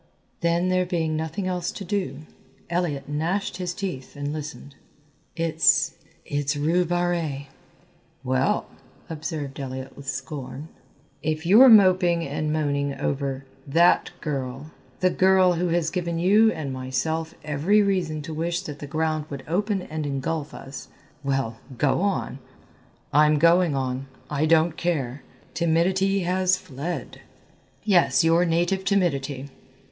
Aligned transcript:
Then 0.39 0.69
there 0.69 0.87
being 0.87 1.15
nothing 1.15 1.45
else 1.45 1.71
to 1.73 1.85
do, 1.85 2.21
Elliott 2.71 3.07
gnashed 3.07 3.57
his 3.57 3.71
teeth 3.75 4.15
and 4.15 4.33
listened. 4.33 4.73
"It's 5.35 5.93
it's 6.25 6.57
Rue 6.57 6.85
Barrée." 6.85 7.49
"Well," 8.23 8.65
observed 9.11 9.59
Elliott, 9.59 9.95
with 9.95 10.09
scorn, 10.09 10.69
"if 11.21 11.45
you 11.45 11.61
are 11.61 11.69
moping 11.69 12.27
and 12.27 12.51
moaning 12.51 12.95
over 12.95 13.45
that 13.67 14.09
girl, 14.21 14.71
the 15.01 15.11
girl 15.11 15.53
who 15.53 15.67
has 15.67 15.91
given 15.91 16.17
you 16.17 16.51
and 16.51 16.73
myself 16.73 17.35
every 17.43 17.83
reason 17.83 18.23
to 18.23 18.33
wish 18.33 18.63
that 18.63 18.79
the 18.79 18.87
ground 18.87 19.25
would 19.29 19.43
open 19.47 19.83
and 19.83 20.07
engulf 20.07 20.51
us, 20.55 20.87
well, 21.23 21.59
go 21.77 22.01
on!" 22.01 22.39
"I'm 23.13 23.37
going 23.37 23.75
on, 23.75 24.07
I 24.31 24.47
don't 24.47 24.75
care; 24.77 25.21
timidity 25.53 26.21
has 26.21 26.57
fled" 26.57 27.21
"Yes, 27.83 28.23
your 28.23 28.45
native 28.45 28.83
timidity." 28.83 29.51